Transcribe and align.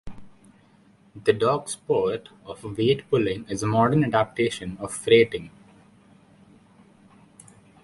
The 1.25 1.31
dog 1.31 1.69
sport 1.69 2.29
of 2.45 2.63
weight 2.63 3.07
pulling 3.11 3.47
is 3.47 3.61
a 3.61 3.67
modern 3.67 4.03
adaptation 4.03 4.77
of 4.81 4.91
freighting. 4.91 5.51